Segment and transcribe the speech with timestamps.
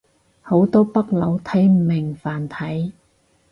[0.41, 2.93] 好多北佬睇唔明繁體